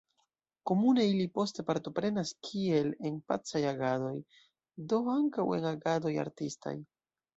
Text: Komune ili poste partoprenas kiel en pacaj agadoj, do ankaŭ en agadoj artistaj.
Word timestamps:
Komune 0.69 1.03
ili 1.09 1.25
poste 1.35 1.65
partoprenas 1.67 2.31
kiel 2.47 2.89
en 3.09 3.19
pacaj 3.33 3.61
agadoj, 3.73 4.15
do 4.95 5.03
ankaŭ 5.17 5.47
en 5.59 5.69
agadoj 5.77 6.15
artistaj. 6.25 6.75